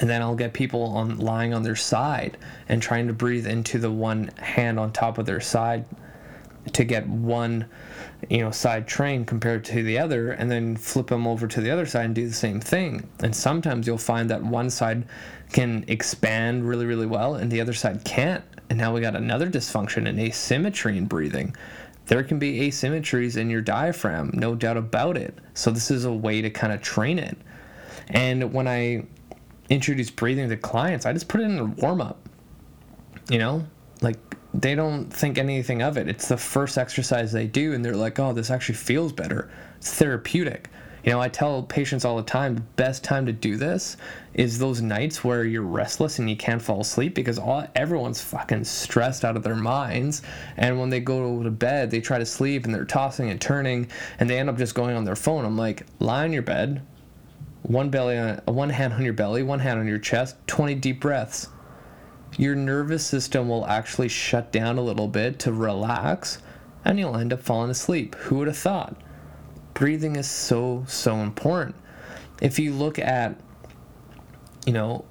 And 0.00 0.08
then 0.08 0.22
I'll 0.22 0.36
get 0.36 0.52
people 0.52 0.84
on 0.84 1.18
lying 1.18 1.54
on 1.54 1.64
their 1.64 1.74
side 1.74 2.38
and 2.68 2.80
trying 2.80 3.08
to 3.08 3.12
breathe 3.12 3.48
into 3.48 3.80
the 3.80 3.90
one 3.90 4.28
hand 4.38 4.78
on 4.78 4.92
top 4.92 5.18
of 5.18 5.26
their 5.26 5.40
side 5.40 5.86
to 6.72 6.84
get 6.84 7.08
one 7.08 7.66
you 8.30 8.38
know 8.38 8.50
side 8.50 8.86
train 8.86 9.24
compared 9.24 9.64
to 9.64 9.82
the 9.82 9.98
other 9.98 10.32
and 10.32 10.50
then 10.50 10.76
flip 10.76 11.08
them 11.08 11.26
over 11.26 11.46
to 11.46 11.60
the 11.60 11.70
other 11.70 11.86
side 11.86 12.06
and 12.06 12.14
do 12.14 12.26
the 12.26 12.34
same 12.34 12.60
thing. 12.60 13.08
And 13.22 13.34
sometimes 13.34 13.86
you'll 13.86 13.98
find 13.98 14.30
that 14.30 14.42
one 14.42 14.70
side 14.70 15.06
can 15.52 15.84
expand 15.88 16.68
really 16.68 16.86
really 16.86 17.06
well 17.06 17.34
and 17.36 17.50
the 17.50 17.60
other 17.60 17.72
side 17.72 18.04
can't. 18.04 18.44
And 18.68 18.78
now 18.78 18.92
we 18.92 19.00
got 19.00 19.14
another 19.14 19.48
dysfunction 19.48 20.08
and 20.08 20.18
asymmetry 20.18 20.98
in 20.98 21.06
breathing. 21.06 21.54
There 22.06 22.22
can 22.22 22.38
be 22.38 22.68
asymmetries 22.68 23.36
in 23.36 23.50
your 23.50 23.60
diaphragm 23.60 24.30
no 24.34 24.54
doubt 24.54 24.76
about 24.76 25.16
it. 25.16 25.34
So 25.54 25.70
this 25.70 25.90
is 25.90 26.04
a 26.04 26.12
way 26.12 26.42
to 26.42 26.50
kind 26.50 26.72
of 26.72 26.82
train 26.82 27.18
it. 27.18 27.36
And 28.08 28.52
when 28.52 28.68
i 28.68 29.04
introduce 29.68 30.10
breathing 30.10 30.48
to 30.48 30.56
clients 30.56 31.06
i 31.06 31.12
just 31.12 31.26
put 31.26 31.40
it 31.40 31.44
in 31.44 31.58
a 31.58 31.64
warm 31.64 32.00
up 32.00 32.26
you 33.30 33.38
know? 33.38 33.66
Like 34.00 34.18
they 34.60 34.74
don't 34.74 35.10
think 35.10 35.36
anything 35.36 35.82
of 35.82 35.98
it. 35.98 36.08
It's 36.08 36.28
the 36.28 36.36
first 36.36 36.78
exercise 36.78 37.30
they 37.30 37.46
do, 37.46 37.74
and 37.74 37.84
they're 37.84 37.96
like, 37.96 38.18
oh, 38.18 38.32
this 38.32 38.50
actually 38.50 38.76
feels 38.76 39.12
better. 39.12 39.50
It's 39.76 39.92
therapeutic. 39.94 40.70
You 41.04 41.12
know, 41.12 41.20
I 41.20 41.28
tell 41.28 41.62
patients 41.62 42.04
all 42.04 42.16
the 42.16 42.22
time 42.22 42.56
the 42.56 42.62
best 42.62 43.04
time 43.04 43.26
to 43.26 43.32
do 43.32 43.56
this 43.56 43.96
is 44.34 44.58
those 44.58 44.80
nights 44.80 45.22
where 45.22 45.44
you're 45.44 45.62
restless 45.62 46.18
and 46.18 46.28
you 46.28 46.36
can't 46.36 46.60
fall 46.60 46.80
asleep 46.80 47.14
because 47.14 47.38
all 47.38 47.64
everyone's 47.76 48.20
fucking 48.20 48.64
stressed 48.64 49.24
out 49.24 49.36
of 49.36 49.44
their 49.44 49.54
minds. 49.54 50.22
And 50.56 50.80
when 50.80 50.90
they 50.90 50.98
go 50.98 51.44
to 51.44 51.50
bed, 51.50 51.92
they 51.92 52.00
try 52.00 52.18
to 52.18 52.26
sleep 52.26 52.64
and 52.64 52.74
they're 52.74 52.84
tossing 52.84 53.30
and 53.30 53.40
turning 53.40 53.88
and 54.18 54.28
they 54.28 54.36
end 54.36 54.50
up 54.50 54.58
just 54.58 54.74
going 54.74 54.96
on 54.96 55.04
their 55.04 55.14
phone. 55.14 55.44
I'm 55.44 55.56
like, 55.56 55.86
lie 56.00 56.24
on 56.24 56.32
your 56.32 56.42
bed, 56.42 56.82
one 57.62 57.88
belly 57.88 58.18
on, 58.18 58.40
one 58.46 58.70
hand 58.70 58.92
on 58.92 59.04
your 59.04 59.12
belly, 59.12 59.44
one 59.44 59.60
hand 59.60 59.78
on 59.78 59.86
your 59.86 60.00
chest, 60.00 60.34
20 60.48 60.74
deep 60.74 61.00
breaths 61.00 61.46
your 62.36 62.54
nervous 62.54 63.04
system 63.06 63.48
will 63.48 63.66
actually 63.66 64.08
shut 64.08 64.52
down 64.52 64.78
a 64.78 64.82
little 64.82 65.08
bit 65.08 65.38
to 65.40 65.52
relax 65.52 66.38
and 66.84 66.98
you'll 66.98 67.16
end 67.16 67.32
up 67.32 67.40
falling 67.40 67.70
asleep. 67.70 68.14
Who 68.16 68.36
would 68.36 68.48
have 68.48 68.58
thought? 68.58 68.96
breathing 69.76 70.16
is 70.16 70.28
so, 70.28 70.84
so 70.88 71.16
important. 71.16 71.76
If 72.40 72.58
you 72.58 72.72
look 72.72 72.98
at, 72.98 73.38
you 74.64 74.72
know, 74.72 75.04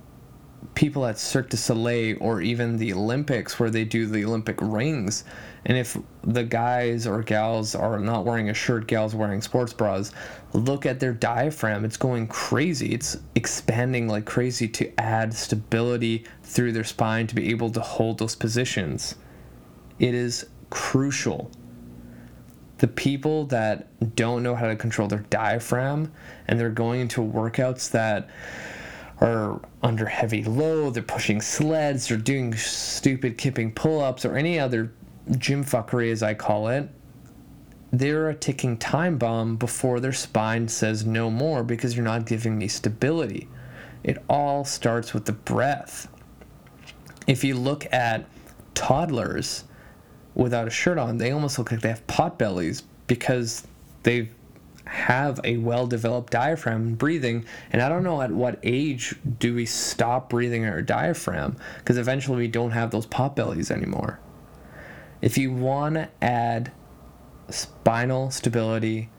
people 0.74 1.06
at 1.06 1.20
Cirque 1.20 1.50
du 1.50 1.58
Soleil 1.58 2.18
or 2.20 2.42
even 2.42 2.78
the 2.78 2.94
Olympics 2.94 3.60
where 3.60 3.70
they 3.70 3.86
do 3.86 4.06
the 4.06 4.26
Olympic 4.26 4.58
rings, 4.62 5.24
and 5.66 5.78
if 5.78 5.98
the 6.24 6.44
guys 6.44 7.08
or 7.08 7.24
gals 7.24 7.76
are 7.76 8.00
not 8.00 8.26
wearing 8.26 8.50
a 8.50 8.54
shirt, 8.54 8.88
gals 8.88 9.16
wearing 9.16 9.42
sports 9.42 9.74
bras, 9.74 10.12
look 10.54 10.86
at 10.86 11.00
their 11.00 11.14
diaphragm. 11.14 11.86
It's 11.86 11.98
going 11.98 12.28
crazy. 12.28 12.94
It's 12.94 13.18
expanding 13.34 14.08
like 14.08 14.26
crazy 14.26 14.68
to 14.70 15.00
add 15.00 15.34
stability 15.34 16.26
through 16.44 16.72
their 16.72 16.84
spine 16.84 17.28
to 17.28 17.36
be 17.36 17.50
able 17.50 17.72
to 17.72 17.82
hold 17.82 18.20
those 18.20 18.36
positions. 18.36 19.16
It 20.00 20.14
is 20.14 20.48
crucial. 20.70 21.50
The 22.78 22.88
people 22.88 23.46
that 23.46 24.16
don't 24.16 24.44
know 24.44 24.54
how 24.54 24.68
to 24.68 24.76
control 24.76 25.08
their 25.08 25.26
diaphragm 25.30 26.12
and 26.48 26.60
they're 26.60 26.70
going 26.70 27.02
into 27.02 27.22
workouts 27.22 27.90
that 27.92 28.30
are 29.22 29.62
under 29.82 30.06
heavy 30.06 30.44
load, 30.44 30.94
they're 30.94 31.04
pushing 31.04 31.42
sleds, 31.42 32.08
they're 32.08 32.18
doing 32.18 32.54
stupid 32.56 33.38
kipping 33.38 33.72
pull 33.72 34.02
ups, 34.02 34.26
or 34.26 34.36
any 34.36 34.60
other 34.60 34.92
gym 35.38 35.64
fuckery, 35.64 36.12
as 36.12 36.22
I 36.22 36.34
call 36.34 36.68
it, 36.68 36.90
they're 37.92 38.30
a 38.30 38.36
ticking 38.36 38.78
time 38.78 39.18
bomb 39.18 39.56
before 39.56 40.00
their 40.00 40.12
spine 40.14 40.68
says 40.68 41.06
no 41.06 41.30
more 41.30 41.64
because 41.64 41.96
you're 41.96 42.04
not 42.04 42.26
giving 42.26 42.58
me 42.58 42.68
stability. 42.68 43.48
It 44.04 44.22
all 44.30 44.66
starts 44.66 45.14
with 45.14 45.26
the 45.26 45.32
breath. 45.32 46.08
If 47.26 47.44
you 47.44 47.56
look 47.56 47.92
at 47.92 48.26
toddlers 48.74 49.64
without 50.36 50.68
a 50.68 50.72
shirt 50.72 50.98
on, 50.98 51.18
they 51.18 51.32
almost 51.32 51.58
look 51.58 51.72
like 51.72 51.82
they 51.82 51.90
have 51.90 52.06
pot 52.08 52.38
bellies 52.38 52.84
because 53.08 53.66
they 54.04 54.30
have 54.88 55.40
a 55.44 55.58
well 55.58 55.88
developed 55.88 56.32
diaphragm 56.32 56.96
breathing. 56.96 57.46
And 57.72 57.82
I 57.82 57.90
don't 57.90 58.04
know 58.04 58.22
at 58.22 58.32
what 58.32 58.60
age 58.64 59.16
do 59.40 59.56
we 59.56 59.66
stop 59.66 60.30
breathing 60.30 60.66
our 60.66 60.82
diaphragm 60.82 61.58
because 61.80 61.98
eventually 61.98 62.38
we 62.38 62.48
don't 62.48 62.72
have 62.72 62.92
those 62.92 63.06
pot 63.06 63.36
bellies 63.36 63.72
anymore. 63.72 64.20
If 65.22 65.38
you 65.38 65.52
want 65.52 65.96
to 65.96 66.10
add 66.22 66.72
spinal 67.50 68.32
stability, 68.32 69.10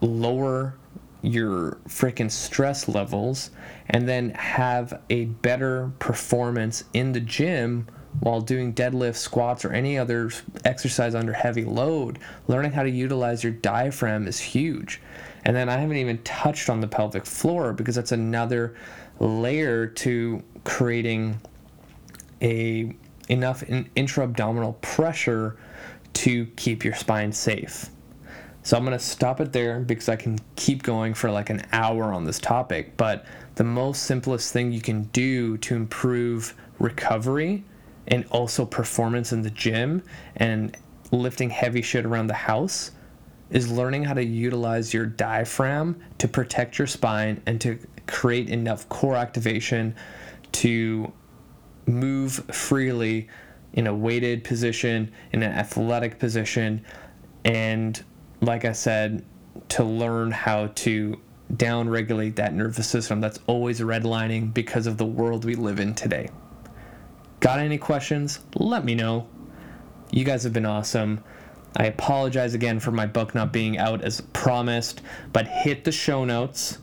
lower 0.00 0.76
your 1.22 1.78
freaking 1.86 2.30
stress 2.30 2.88
levels, 2.88 3.50
and 3.88 4.08
then 4.08 4.30
have 4.30 5.02
a 5.10 5.26
better 5.26 5.92
performance 5.98 6.84
in 6.94 7.12
the 7.12 7.20
gym 7.20 7.86
while 8.18 8.40
doing 8.40 8.74
deadlifts, 8.74 9.16
squats, 9.16 9.64
or 9.64 9.72
any 9.72 9.96
other 9.96 10.30
exercise 10.64 11.14
under 11.14 11.32
heavy 11.32 11.64
load, 11.64 12.18
learning 12.48 12.72
how 12.72 12.82
to 12.82 12.90
utilize 12.90 13.44
your 13.44 13.52
diaphragm 13.52 14.26
is 14.26 14.38
huge. 14.38 15.00
And 15.44 15.56
then 15.56 15.68
I 15.68 15.78
haven't 15.78 15.96
even 15.96 16.18
touched 16.22 16.68
on 16.68 16.80
the 16.80 16.88
pelvic 16.88 17.24
floor 17.24 17.72
because 17.72 17.94
that's 17.94 18.12
another 18.12 18.74
layer 19.20 19.86
to 19.86 20.42
creating 20.64 21.40
a 22.42 22.94
enough 23.28 23.62
intra-abdominal 23.94 24.72
pressure 24.82 25.56
to 26.12 26.46
keep 26.56 26.84
your 26.84 26.94
spine 26.94 27.32
safe. 27.32 27.88
So 28.62 28.76
I'm 28.76 28.84
going 28.84 28.98
to 28.98 29.02
stop 29.02 29.40
it 29.40 29.52
there 29.52 29.80
because 29.80 30.08
I 30.08 30.16
can 30.16 30.38
keep 30.56 30.82
going 30.82 31.14
for 31.14 31.30
like 31.30 31.48
an 31.48 31.62
hour 31.72 32.12
on 32.12 32.24
this 32.24 32.38
topic, 32.38 32.96
but 32.96 33.24
the 33.54 33.64
most 33.64 34.02
simplest 34.02 34.52
thing 34.52 34.72
you 34.72 34.80
can 34.80 35.04
do 35.04 35.56
to 35.58 35.74
improve 35.74 36.54
recovery 36.78 37.64
and 38.08 38.24
also 38.30 38.64
performance 38.64 39.32
in 39.32 39.42
the 39.42 39.50
gym 39.50 40.02
and 40.36 40.76
lifting 41.12 41.50
heavy 41.50 41.82
shit 41.82 42.04
around 42.04 42.26
the 42.26 42.34
house 42.34 42.92
is 43.50 43.70
learning 43.70 44.04
how 44.04 44.14
to 44.14 44.24
utilize 44.24 44.94
your 44.94 45.06
diaphragm 45.06 46.00
to 46.18 46.28
protect 46.28 46.78
your 46.78 46.86
spine 46.86 47.42
and 47.46 47.60
to 47.60 47.78
create 48.06 48.48
enough 48.48 48.88
core 48.88 49.16
activation 49.16 49.94
to 50.52 51.12
move 51.86 52.34
freely 52.52 53.28
in 53.72 53.86
a 53.86 53.94
weighted 53.94 54.44
position, 54.44 55.12
in 55.32 55.42
an 55.42 55.52
athletic 55.52 56.18
position, 56.18 56.84
and 57.44 58.02
like 58.40 58.64
I 58.64 58.72
said, 58.72 59.24
to 59.70 59.84
learn 59.84 60.30
how 60.30 60.68
to 60.68 61.20
down 61.56 61.88
regulate 61.88 62.36
that 62.36 62.54
nervous 62.54 62.88
system 62.88 63.20
that's 63.20 63.40
always 63.46 63.80
redlining 63.80 64.54
because 64.54 64.86
of 64.86 64.96
the 64.96 65.04
world 65.04 65.44
we 65.44 65.54
live 65.54 65.80
in 65.80 65.94
today. 65.94 66.30
Got 67.40 67.58
any 67.58 67.78
questions? 67.78 68.40
Let 68.54 68.84
me 68.84 68.94
know. 68.94 69.26
You 70.10 70.24
guys 70.24 70.44
have 70.44 70.52
been 70.52 70.66
awesome. 70.66 71.24
I 71.74 71.84
apologize 71.84 72.52
again 72.52 72.80
for 72.80 72.90
my 72.90 73.06
book 73.06 73.34
not 73.34 73.52
being 73.52 73.78
out 73.78 74.02
as 74.02 74.20
promised, 74.20 75.00
but 75.32 75.46
hit 75.46 75.84
the 75.84 75.92
show 75.92 76.26
notes. 76.26 76.78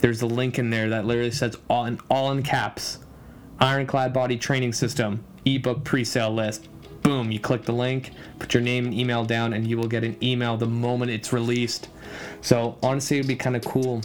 There's 0.00 0.20
a 0.20 0.26
link 0.26 0.58
in 0.58 0.70
there 0.70 0.88
that 0.88 1.06
literally 1.06 1.30
says 1.30 1.56
all 1.70 1.84
in, 1.86 2.00
all 2.10 2.32
in 2.32 2.42
caps 2.42 2.98
Ironclad 3.60 4.12
Body 4.12 4.36
Training 4.36 4.72
System 4.72 5.24
ebook 5.44 5.84
pre-sale 5.84 6.34
list. 6.34 6.68
Boom, 7.02 7.30
you 7.30 7.38
click 7.38 7.62
the 7.62 7.72
link, 7.72 8.10
put 8.40 8.54
your 8.54 8.62
name 8.62 8.86
and 8.86 8.94
email 8.94 9.24
down, 9.24 9.52
and 9.52 9.66
you 9.66 9.76
will 9.76 9.86
get 9.86 10.02
an 10.02 10.16
email 10.20 10.56
the 10.56 10.66
moment 10.66 11.12
it's 11.12 11.32
released. 11.32 11.88
So 12.40 12.76
honestly, 12.82 13.18
it'd 13.18 13.28
be 13.28 13.36
kind 13.36 13.54
of 13.54 13.64
cool 13.64 14.02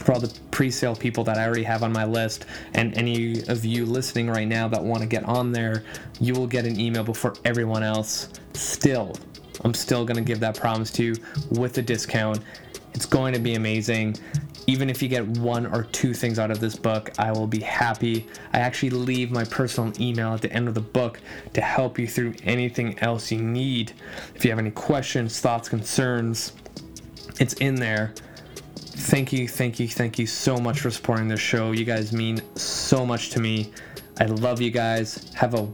for 0.00 0.12
all 0.12 0.20
the 0.20 0.32
pre-sale 0.50 0.96
people 0.96 1.24
that 1.24 1.38
I 1.38 1.46
already 1.46 1.62
have 1.62 1.82
on 1.82 1.92
my 1.92 2.04
list, 2.04 2.46
and 2.74 2.96
any 2.96 3.42
of 3.48 3.64
you 3.64 3.86
listening 3.86 4.28
right 4.28 4.48
now 4.48 4.68
that 4.68 4.82
want 4.82 5.02
to 5.02 5.08
get 5.08 5.24
on 5.24 5.52
there, 5.52 5.84
you 6.20 6.34
will 6.34 6.46
get 6.46 6.66
an 6.66 6.78
email 6.78 7.04
before 7.04 7.34
everyone 7.44 7.82
else. 7.82 8.28
Still, 8.54 9.16
I'm 9.62 9.74
still 9.74 10.04
gonna 10.04 10.20
give 10.20 10.40
that 10.40 10.56
promise 10.56 10.90
to 10.92 11.04
you 11.04 11.14
with 11.50 11.78
a 11.78 11.82
discount. 11.82 12.40
It's 12.92 13.06
going 13.06 13.32
to 13.32 13.40
be 13.40 13.54
amazing 13.54 14.16
even 14.66 14.88
if 14.88 15.02
you 15.02 15.08
get 15.08 15.26
one 15.26 15.66
or 15.66 15.84
two 15.84 16.14
things 16.14 16.38
out 16.38 16.50
of 16.50 16.60
this 16.60 16.76
book, 16.76 17.10
I 17.18 17.32
will 17.32 17.46
be 17.46 17.60
happy. 17.60 18.26
I 18.52 18.60
actually 18.60 18.90
leave 18.90 19.30
my 19.30 19.44
personal 19.44 19.92
email 20.00 20.32
at 20.32 20.42
the 20.42 20.52
end 20.52 20.68
of 20.68 20.74
the 20.74 20.80
book 20.80 21.20
to 21.52 21.60
help 21.60 21.98
you 21.98 22.06
through 22.06 22.34
anything 22.44 22.98
else 23.00 23.30
you 23.30 23.42
need. 23.42 23.92
If 24.34 24.44
you 24.44 24.50
have 24.50 24.58
any 24.58 24.70
questions, 24.70 25.40
thoughts, 25.40 25.68
concerns, 25.68 26.52
it's 27.38 27.54
in 27.54 27.74
there. 27.74 28.14
Thank 29.04 29.34
you, 29.34 29.46
thank 29.46 29.78
you, 29.78 29.86
thank 29.86 30.18
you 30.18 30.26
so 30.26 30.56
much 30.56 30.80
for 30.80 30.90
supporting 30.90 31.28
this 31.28 31.38
show. 31.38 31.72
You 31.72 31.84
guys 31.84 32.10
mean 32.14 32.40
so 32.56 33.04
much 33.04 33.28
to 33.30 33.38
me. 33.38 33.70
I 34.18 34.24
love 34.24 34.62
you 34.62 34.70
guys. 34.70 35.30
Have 35.34 35.52
a 35.52 35.68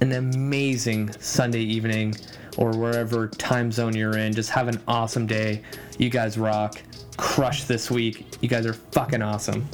an 0.00 0.12
amazing 0.12 1.12
Sunday 1.20 1.60
evening 1.60 2.14
or 2.56 2.70
wherever 2.70 3.28
time 3.28 3.70
zone 3.70 3.94
you're 3.94 4.16
in. 4.16 4.32
Just 4.32 4.48
have 4.50 4.66
an 4.66 4.80
awesome 4.88 5.26
day. 5.26 5.60
You 5.98 6.08
guys 6.08 6.38
rock 6.38 6.80
crush 7.18 7.64
this 7.64 7.90
week. 7.90 8.24
You 8.40 8.48
guys 8.48 8.64
are 8.64 8.72
fucking 8.72 9.20
awesome. 9.20 9.68